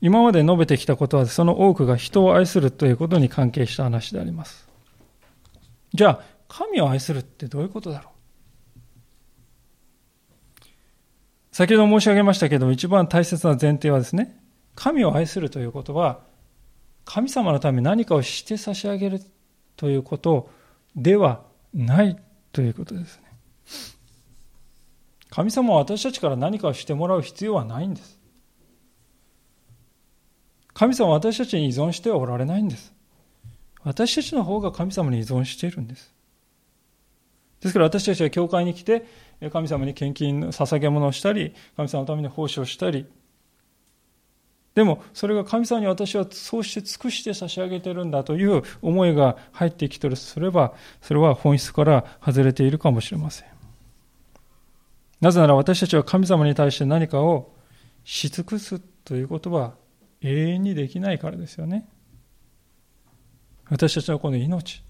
[0.00, 4.68] 今まで述べてきたことはその多くが人を愛するということに関係した話であります。
[5.92, 8.19] じゃあ、神を愛するってどういうことだろう？
[11.60, 14.34] 先ほど申し上げましたけども、一番大切な前提はですね、
[14.74, 16.20] 神を愛するということは、
[17.04, 19.20] 神様のために何かをして差し上げる
[19.76, 20.48] ということ
[20.96, 21.42] では
[21.74, 22.16] ない
[22.52, 23.24] ということですね。
[25.28, 28.18] 神様は私たちから何かをしてもらう必要はないんです。
[30.72, 32.94] 神様は私たちに依存してはおられないんです。
[33.82, 36.14] 私たちの方が神様に依存しているんです。
[37.60, 39.04] ですから私たちは教会に来て、
[39.48, 43.06] 神様に献金、捧げ物をしたり、神様のために奉仕をしたり、
[44.74, 53.48] でも、それが神様に私はそうして尽くして差し上げてるんだという思いが入ってきてるとすれば、それは本質から外れているかもしれません。
[55.20, 57.52] なぜなら私たちは神様に対して何かを
[58.04, 59.74] し尽くすということは
[60.22, 61.88] 永遠にできないからですよね。
[63.68, 64.82] 私たちのこの命、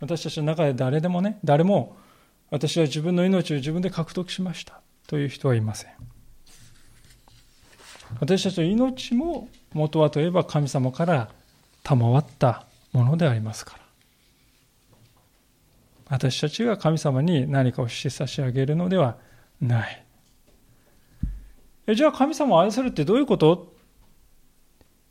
[0.00, 1.96] 私たちの中で誰でもね、誰も
[2.54, 5.90] 私は自分の命を自分で獲得しましたという人はいません。
[8.20, 11.30] 私たちの命も元はといえば神様から
[11.82, 13.84] 賜ったものでありますから。
[16.10, 19.16] 私たちが神様に何かをして差し上げるのでは
[19.60, 20.06] ない。
[21.88, 23.74] えじゃあ神様を愛するってどういうこと？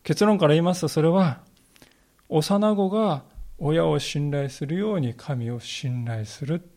[0.03, 1.41] 結論から言いますとそれは
[2.29, 3.23] 幼子が
[3.57, 6.69] 親を信頼するように神を信頼する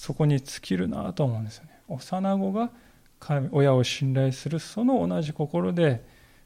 [0.00, 1.72] そこに尽きるなと思うんですよね。
[1.86, 2.70] 幼子が
[3.18, 6.02] 神親を信頼するその同じ心で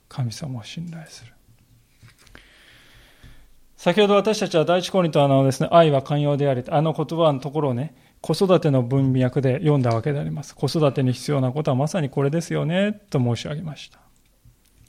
[0.09, 1.33] 神様を信頼する。
[3.77, 10.57] 先ほど私たちは第一コリントのですね愛は寛容でありあの言葉のところをね子育ての文脈で読んだわけであります。
[10.57, 14.01] 子育てに必要なことはまさにこれですよねと申し上げました。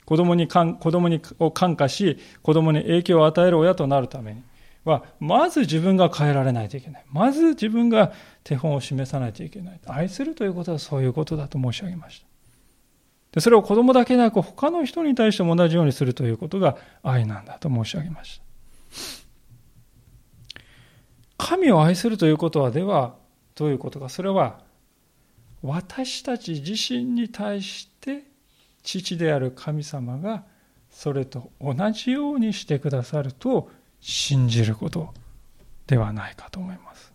[0.06, 4.42] 子供に子供にを感化し、子供に影響を与える親となるために。
[4.86, 7.06] は、まず自分が変えられないといけない。
[7.12, 9.80] まず自分が手本を示さないといけない。
[9.88, 12.28] 愛するということはそういうことだと申し上げました。
[13.34, 18.46] でそれを子供だけでなく他の人に対しても同じようにするということが愛なんだと申し上げました。
[21.38, 23.16] 神を愛するということはでは
[23.56, 24.08] どういうことか。
[24.08, 24.62] それは
[25.62, 28.24] 私たち自身に対して
[28.84, 30.46] 父である神様が
[30.90, 33.70] それと同じようにしてくださると
[34.08, 35.12] 信じること
[35.88, 37.12] ではないかと思います。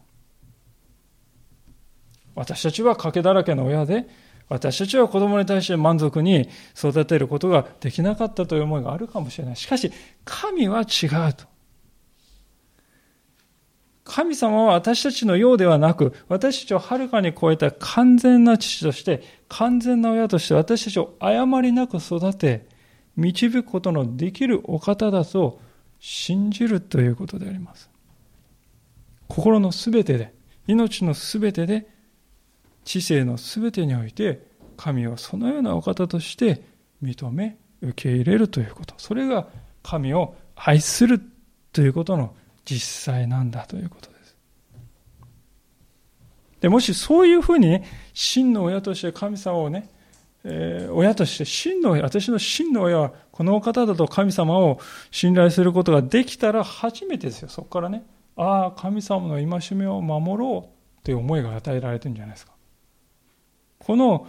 [2.34, 4.08] 私たちは賭けだらけの親で、
[4.48, 9.56] 私たちは子供に対して満足に育てることができなかったという思いがあるかもしれない。
[9.56, 9.92] しかし、
[10.24, 11.44] 神は違うと。
[14.02, 22.66] 神様は私たちのようではなく、私たちをはるかに超えた完全な父として、完全な親として私たちを誤りなく育て、
[23.14, 25.60] 導くことのできるお方だと
[26.00, 27.90] 信じるということであります。
[29.28, 30.34] 心のすべてで、
[30.66, 31.86] 命のすべてで、
[32.84, 36.62] 知性のすべてにおいて、神をそのようなお方として
[37.02, 38.94] 認め、受け入れるということ。
[38.98, 39.46] それが
[39.82, 41.20] 神を愛する
[41.72, 42.34] ということの
[42.64, 44.36] 実際なんだということです。
[46.60, 47.84] でもしそういうふうにね、
[48.14, 49.90] 真の親として神様をね、
[50.44, 54.80] え、親として真の親、私の真の親はこの方だと神様を
[55.10, 57.48] 信頼することができたら初めてですよ。
[57.48, 58.04] そこからね、
[58.36, 62.52] ああ、神様の戒めを守ろうという思いが与えられてるんじゃないですか。
[63.78, 64.26] この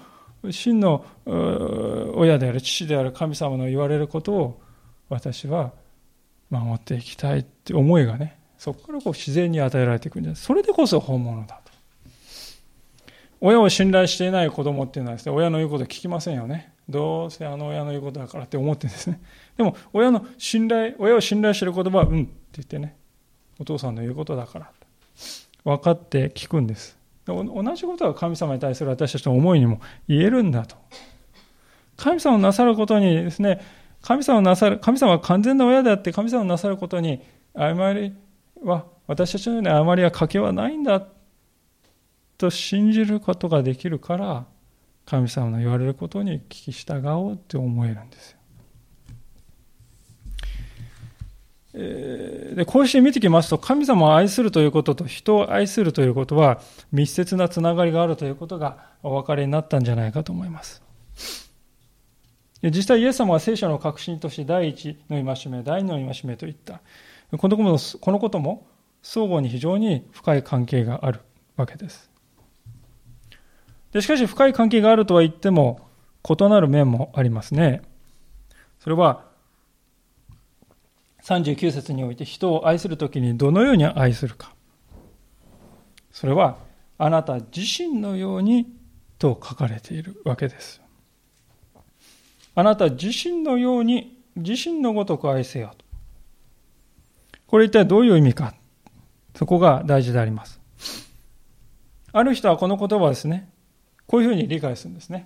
[0.49, 1.05] 真の
[2.15, 4.61] 親である父である神様の言われることを
[5.09, 5.71] 私は
[6.49, 11.60] 守っていきたいって思いがね、そこからこう自然に与えられていくんじゃないそれでこそ本物だ。
[13.41, 16.73] 親を信頼していない子供っていうのはですね、親の言うこと聞きませんよね。
[16.87, 19.19] どうせあの親の言うことだからって思ってですね。
[19.57, 22.95] でも、親の信頼、親を信頼している言葉は、うんって言ってね、
[23.59, 24.71] お父さんの言うことだから。
[25.63, 26.97] 分かって聞くんです。
[27.25, 30.75] 同じことが神様に対する私たちの思いにも言えるんだと。
[31.97, 33.61] 神様をなさることにですね、
[34.01, 37.21] 神様なさる、神様は完全な親であって、神様をなさることに、
[37.53, 38.13] 誤り
[38.63, 41.07] は、私たちのように誤りは賭けはないんだ
[42.41, 44.45] と信じることができるから、
[45.05, 48.37] 神様の言われることに聞き従おうって思えるんですよ。
[51.73, 56.59] でこうして見てきますと神様を愛するということと人を愛するということは
[56.91, 60.83] 密接なつながりがあるということがお分かりになったんじゃないかと思います。
[62.61, 66.81] 実際イエス様は聖書の核心として第一の戒め第二の戒めといった。
[67.37, 68.67] このこともこのことも
[69.01, 71.21] 相互に非常に深い関係がある
[71.55, 72.10] わけです。
[73.91, 75.87] でしかし深い関係があるとは言っても
[76.27, 77.81] 異なる面もありますね
[78.79, 79.31] それは
[81.23, 84.53] 39節において人を愛するときにどのように愛するか。
[86.11, 86.57] それは、
[86.97, 88.67] あなた自身のように
[89.17, 90.81] と書かれているわけです。
[92.53, 95.85] あなた自身のように、自身のごとく愛せよと。
[97.47, 98.53] これ一体どういう意味か。
[99.35, 100.59] そこが大事であります。
[102.11, 103.49] ある人はこの言葉ですね、
[104.11, 105.25] こういうふうに理解するんですね。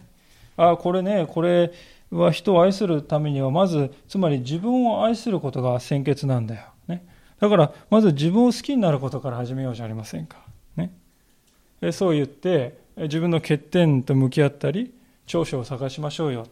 [0.55, 1.73] ああ、これね、これ、
[2.11, 7.05] は人を愛するためにはまずつまり自分を愛することが先決なんだよ、ね、
[7.39, 10.37] だからまず自分を好きになることから始めようじゃありませんか、
[10.75, 10.93] ね、
[11.91, 14.93] そう言って自分の欠点と向き合ったり
[15.25, 16.47] 長所を探しましょうよ。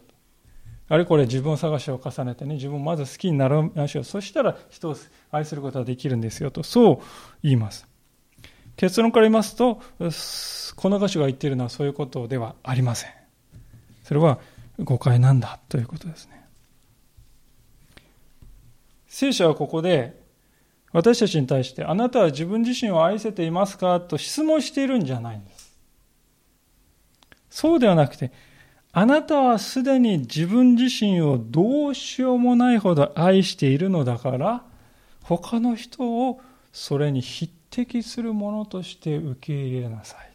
[0.86, 4.96] あれこれ自分探しを重ねてね自分をまず好きになりましょうそしたら人を
[5.30, 6.98] 愛することができるんですよとそう
[7.42, 7.93] 言います。
[8.76, 9.80] 結論から言いますと
[10.76, 13.10] この歌詞が言っているのはそういうことではありません
[14.02, 14.38] それは
[14.78, 16.44] 誤解なんだということですね。
[19.06, 20.20] 聖書はここで
[20.92, 25.74] 私たちに対してあなたは自分自身を愛せていますかと質問しているんじゃないんです。
[27.48, 28.32] そうではなくて
[28.92, 34.64] あなたはすでに自分自身をどうしようもないほど愛しているのだから
[35.22, 36.40] 他の人を
[36.72, 40.30] それに匹敵するものとして受け入れなさい。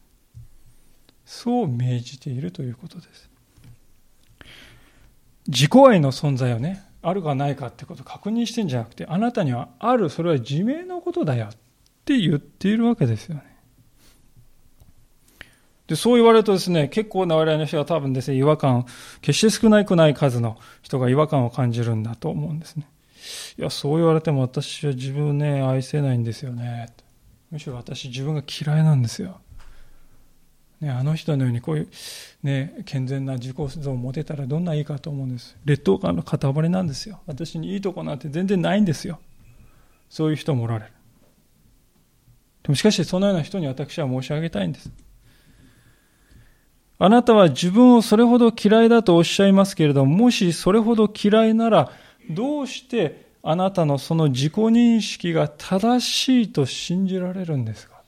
[1.26, 3.30] そう命じているということです。
[5.48, 11.50] 自己愛の存在をね、あるかないかってことを確認してんじゃなくて、あなたにはある、それは自明のことだよっ
[12.04, 13.44] て言っているわけですよね。
[15.88, 18.86] で、そう言われるとですね、結構な割合の人が多分ですね、違和感、
[19.22, 22.88] 決して少なくない数の人が違和感を感じるんだと思うんですね。
[23.58, 26.90] いや、そう言われても私は自分ね、愛せないんですよね。
[27.52, 29.40] むしろ私自分が嫌いなんですよ。
[30.82, 31.90] ね、あの人のようにこういう、
[32.42, 35.58] ね、健全な自己像を持てたらどんないいかと思うんです。
[35.66, 37.20] 劣等感の塊なんですよ。
[37.28, 39.20] 私にいいとこなんて全然ないんですよ。
[40.10, 40.92] そういう人もおられる。
[42.64, 44.90] でもしかしそのような人に私は申し上げたいんです。
[46.98, 51.92] あなたは自分をそれほど嫌いだとおっしゃいますけれどももしそれほど嫌いなら
[52.30, 58.00] どうしてあなたのその自己認識が正しいと信じられるんですか？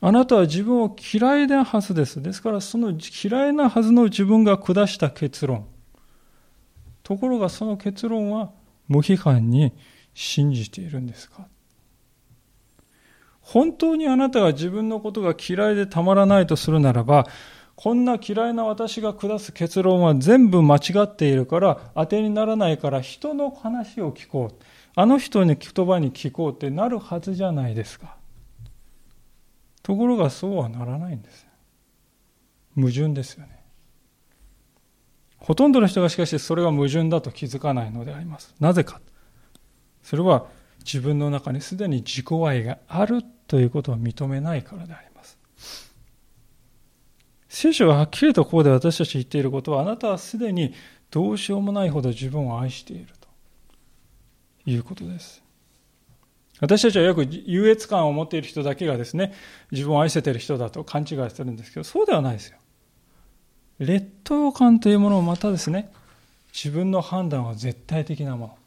[0.00, 2.22] あなたは自分を嫌いなはずです。
[2.22, 5.66] ですから、その嫌いなはずの自分が下した結論。
[7.02, 8.52] ところがその結論は
[8.86, 9.72] 無批判に
[10.14, 11.48] 信じているんですか？
[13.40, 17.26] 本当にあなたが自分のことが嫌いでたまらないとするならば、
[17.80, 24.64] こんな嫌いな私が下す結論は全部間違っているから、当てにならないから人の話を聞こう。
[24.96, 28.16] あの人に言葉に聞こうってなるはずじゃないですか。
[29.84, 31.46] ところがそうはならないんです
[32.74, 33.62] 矛盾ですよね。
[35.36, 38.56] ほとんどの人がしかしそれが矛盾だと気づかないのであります。
[38.58, 39.00] なぜか。
[40.02, 40.46] それは
[40.80, 45.07] 自分の中にすでに自己愛があるということを認めないからであります。
[47.48, 50.74] 聖書ははっきりとここで私たち言っていることはあなたはすでに
[51.10, 53.28] どうしようもないほど自分を愛していると
[54.66, 55.42] いうことです
[56.60, 59.32] 私たちはよく優越感を持っている人だけがですね、
[59.70, 62.58] 自分を愛せている人だと勘違いしてるんですけど、そうではないですよ。
[63.78, 65.92] 劣等感というものをまたですね、
[66.52, 68.58] 自分の判断は絶対的なもの。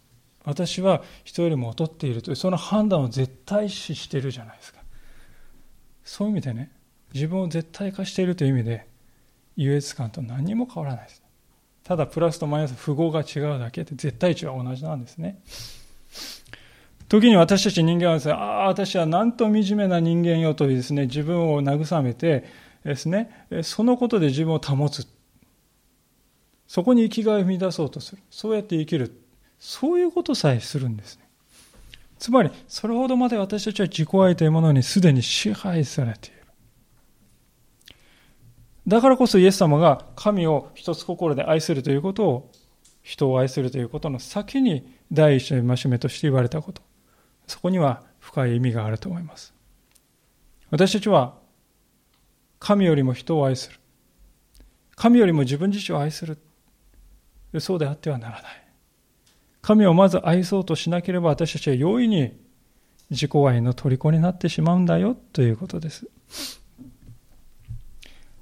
[0.45, 4.79] 私は人よりも劣っているという、その判断を絶対視しているじゃないですか。
[6.05, 6.71] そういう意味でね、
[7.13, 8.87] 自分を絶対化しているという意味で
[9.55, 11.21] 優越感と何も変わらないです。
[11.83, 15.41] ただプラスとマイナス符号が違うだけで絶対値は同じなんですね。
[17.09, 22.45] 時に私たち人間はですね、ああ、私はなんと惨めな人間よとですね、自分を慰めて
[22.85, 25.05] ですね、そのことで自分を保つ。
[26.67, 28.21] そこに生きがいを見出そうとする。
[28.29, 29.21] そうやって生きる。
[29.59, 31.23] そういうことさえするんですね。
[32.17, 36.40] つまり、それほどまで私たちは自己愛というものにすでに支配されている。
[38.91, 42.51] だからこそイエス様が神を一つ心で愛するということを、
[43.03, 46.81] 人を愛するということの先に第一の戒めとして言われたこと。
[47.47, 49.53] そこには深い意味があると思います。
[50.71, 51.35] 私たちは
[52.59, 53.79] 神よりも人を愛する。
[54.97, 56.37] 神よりも自分自身を愛する。
[57.59, 58.67] そうであってはならない。
[59.61, 62.37] 神をまず愛そうとしなければ私たちは容易に
[63.09, 66.09] 自己愛の虜になってしまうんだよということです。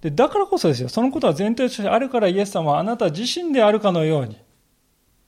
[0.02, 4.38] でだからこそですよ、そのことは前提としてあるからイエス様はあなた自身であるかのように、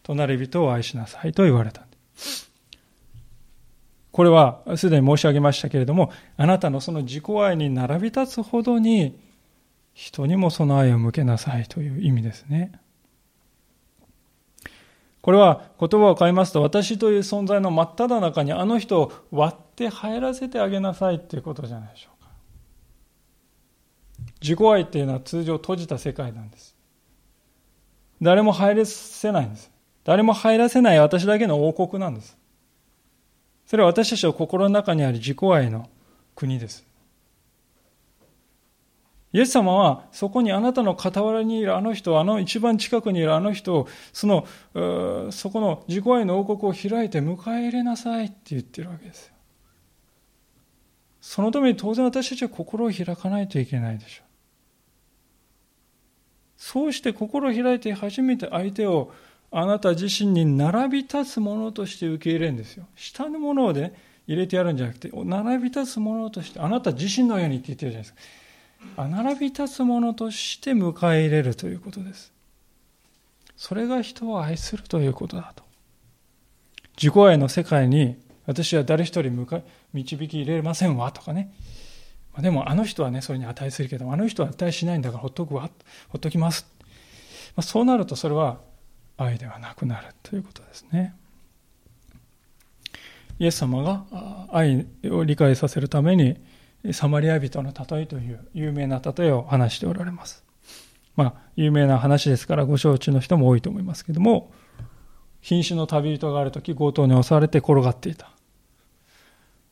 [0.03, 1.85] 隣人を愛しなさいと言われた。
[4.11, 9.17] これはすでに申し上げましたけれども、あなたのその自己愛に並び立つほどに、
[9.93, 12.71] 人にもその愛を向けなさいという意味ですね。
[15.21, 22.10] これは言葉を変えますと、私という存在の真っ只中にあの人を割って入らせてあげなさいということじゃないでしょう。
[24.41, 26.75] 自己愛っていうのは通常閉じた世界なんです。
[28.21, 29.71] 誰も入らせないんです。
[30.03, 32.37] 誰も入らせない私だけの王国なんです。
[33.65, 35.89] それは私たちの心の中にある自己愛の
[36.35, 36.85] 国です。
[39.33, 44.45] イエス様はそこにあなたの傍らにいるあの人、あの一番近くにいるあの人を、その、
[45.31, 49.33] そこの自己愛の王国を開いて迎え入れなさいって言ってるわけですよ。
[51.21, 54.30] そのために当然私たちは心を開かないといけないでしょう。
[56.61, 59.11] そうして心を開いて初めて相手を
[59.49, 62.85] あなた自身に並び立つものとして受け入れるんですよ。
[62.95, 63.93] 下のものをね、
[64.27, 68.15] 入れてやるんじゃなくて、並び立つものとして、あなた自身のようにって言ってるじゃないで
[68.85, 69.07] すか。
[69.07, 72.31] 並び立つものとして迎え入れるということです。
[73.57, 75.63] それが人を愛するということだと。
[76.95, 79.31] 自己愛の世界に私は誰一人
[79.93, 81.51] 導き入れませんわとかね。
[82.39, 85.69] でもあの人はね、それに値するけどあの人は値しないんだからほっとくわ、
[86.09, 86.65] ほっときます。
[87.55, 88.59] まそうなるとそれは
[89.17, 91.13] 愛ではなくなるということですね。
[93.39, 94.05] イエス様が
[94.51, 96.37] 愛を理解させるために
[96.93, 100.43] サマリア人の例えという有名な例えを話しておられます。
[101.15, 104.51] まあ、有名な話ですからご承知の人も多いと思いますけども、
[105.41, 108.31] 瀕死の旅人がある時強盗に襲われて転がっていた。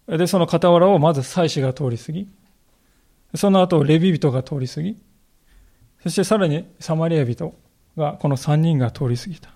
[0.08, 2.28] で、その傍らをまず祭司が通り過ぎ、
[3.36, 4.98] その後レビ人が通り過ぎ、
[6.02, 7.54] そしてさらにサマリア人
[7.98, 9.50] が、この3人が通り過ぎた。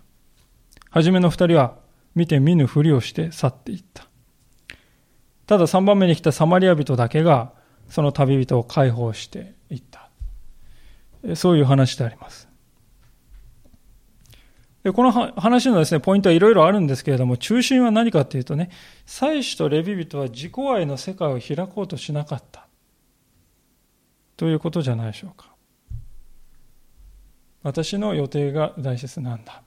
[0.89, 1.75] はじめの2人は
[2.15, 4.07] 見て見ぬふりをして去っていった。
[5.47, 7.53] ただ3番目に来たサマリア人だけが、
[7.89, 10.09] その旅人を解放していった。
[11.35, 12.49] そういう話であります。
[14.83, 18.69] でこの話のですね、ポイントはいろいろあるんですけれども、中心は何かというとね、
[19.05, 22.67] 祭司とレビ人は自己愛の世界を開こうとしなかった。
[24.43, 25.53] ということじゃないでしょうか。
[27.61, 29.63] 私の予定が大切なんだ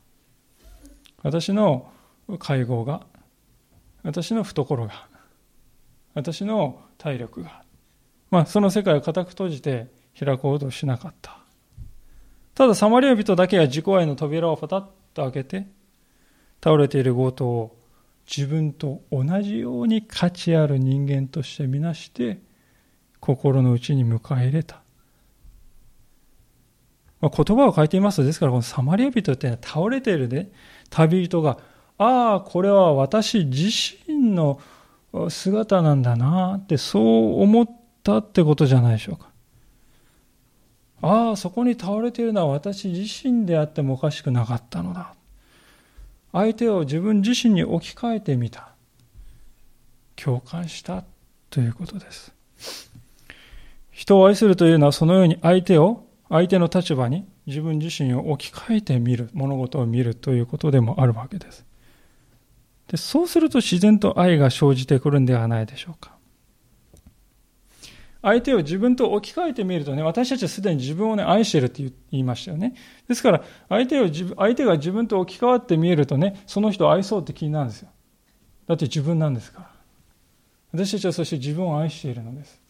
[1.23, 1.91] 私の
[2.39, 3.07] 会合が
[4.03, 5.09] 私の懐が
[6.13, 7.63] 私の体力が、
[8.31, 9.87] まあ、その世界を固く閉じて
[10.19, 11.39] 開こうとしなかった
[12.55, 15.67] ただサマリア人だけは自己愛の扉をパタッと開けて
[16.63, 17.79] 倒れている強盗を
[18.27, 22.45] 自分と同じように価値ある人間としてみなして
[23.27, 24.81] 心の内に迎え入れた
[27.21, 30.51] まあ、言葉を変えていますと、ですからこのサマリア人って、倒れているね、
[30.91, 31.59] 旅人が、
[31.99, 33.71] ああ、これは私自
[34.07, 34.61] 身の
[35.29, 37.71] 姿なんだなって、そう思っ
[38.03, 39.31] たってことじゃないでしょうか。
[41.03, 45.15] ああ、そこに倒れているのは私自身であってもおかしくなかったのだ。
[46.33, 48.69] 相手を自分自身に置き換えてみた。
[50.17, 51.05] 共感した
[51.51, 52.33] ということです。
[53.97, 61.65] 人を愛するというのはそのように相手を相手の立場に自分自身を置き換えてみる、物事を見るということでもあるわけです。
[62.89, 66.15] でそうすると自然と愛が生じてくるんではないでしょうか。
[68.21, 72.75] 相手を自分と置き換えてみるとね、私たちはすでに自分をね、愛しているって言いましたよね。
[73.09, 77.89] ですから、相手を、相手が自分と置き換わって見えるとね、その人を愛そうって気になるんですよ。
[78.67, 79.71] だって自分なんですから。
[80.73, 82.66] 私たちはそして自分を愛しているのです。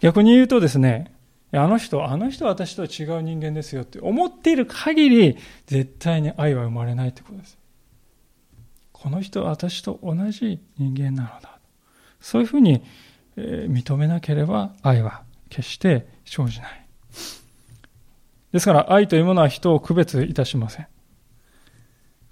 [0.00, 1.12] 逆に言うとですね、
[1.52, 5.36] あの人、あの人は私とは違う人間ですよって思っている限り、
[5.66, 7.58] 絶対に愛は生まれないってことです。
[8.92, 11.58] この人は私と同じ人間なのだ。
[12.20, 12.82] そういうふうに
[13.36, 16.86] 認めなければ愛は決して生じない。
[18.52, 20.86] ですから愛というものは人を区別いたしません。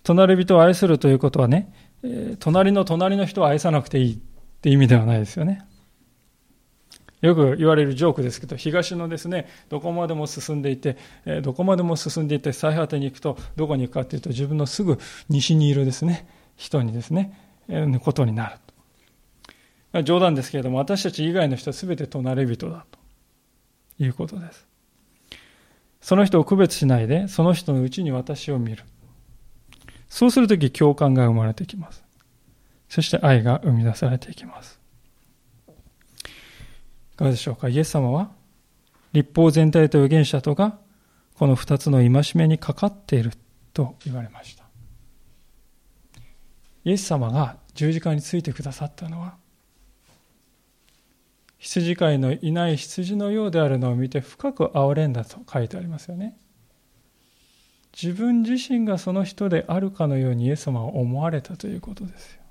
[0.03, 4.19] 隣人を愛するということはねえ、隣の隣の人を愛さなくていいっ
[4.61, 5.65] て意味ではないですよね。
[7.21, 10.97] よく言われるジョークですけど、東のですね、どこまでも進んでいて、
[11.43, 14.99] どこまでも進んでいて、最果てに行くと、どこに行くかというと、自分のすぐ
[15.29, 17.39] 西にいるですね、人にですね、
[18.03, 18.59] ことにな
[19.95, 20.05] る。
[20.05, 22.99] 冗談ですけれども、私たち以外の人は全て隣人だと
[24.05, 24.67] いうことです。
[26.01, 28.85] その人を区別しないで、その人のうちに私を見る。
[30.09, 32.05] そうするとき共感が生まれてきます。
[32.89, 34.79] そして愛が生み出されていきます。
[37.19, 37.69] かがでしょうか？
[37.69, 38.31] イエス様は
[39.13, 40.79] 立法全体と預言者とが
[41.35, 43.33] この二つの戒めにかかっている
[43.73, 44.65] と言われました。
[46.85, 49.35] イエス様が十字架についてくださったのは
[51.59, 56.39] 羊飼いのいない羊のようであるのを見て深く憐れんだと書いてありますよね。
[58.01, 62.43] 自分自身がその人であるかのようにイエス様は思われたということですよ。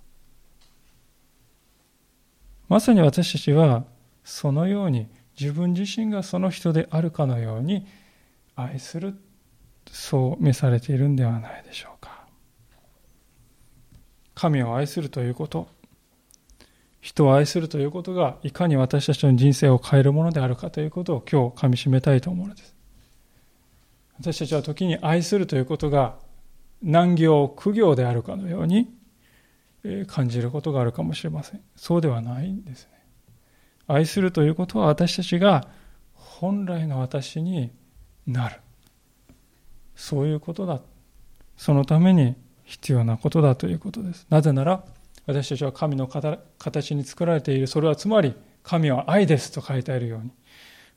[2.67, 3.85] まさに私たちは
[4.27, 5.07] そのように
[5.39, 7.87] 自分自身がその人であるかのように
[8.57, 9.15] 愛する
[9.89, 12.25] そう召されているんではないでしょうか。
[14.35, 15.69] 神を愛するということ
[16.99, 22.75] 人を愛するということがいかに私たちの人生を変えるものであるかということを今日かみしめたいと思うのです。
[24.19, 26.17] 私たちは時に愛するということが
[26.83, 28.93] 難行苦行であるかのように
[30.07, 31.61] 感じることがあるかもしれません。
[31.77, 32.96] そうではないんですね。
[33.87, 35.67] 愛するということは私たちが
[36.13, 37.71] 本来の私に
[38.27, 38.59] なる。
[39.95, 40.81] そういうことだ。
[41.55, 42.35] そのために
[42.65, 44.27] 必要なことだということです。
[44.29, 44.83] なぜなら、
[45.25, 47.67] 私たちは神の形に作られている。
[47.67, 50.31] それはつまり、神は愛ですと書いてあるように、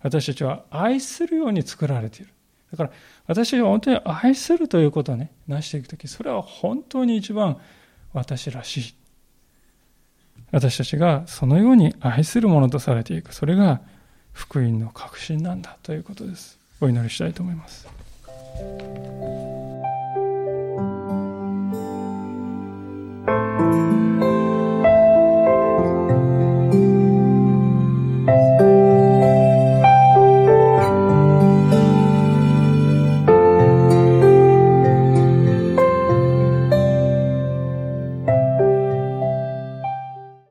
[0.03, 2.33] 私たちは愛するように作られている。
[2.73, 2.91] だから、
[3.27, 7.59] 私たちは本当に愛するということをね、成していくとき、それは本当に一番
[8.13, 8.95] 私らしい。
[10.53, 13.35] 私たちがそのように愛するものとされていく。
[13.35, 13.81] それが
[14.33, 16.59] 福音の確信なんだということです。
[16.81, 17.89] お祈りしたいと思います。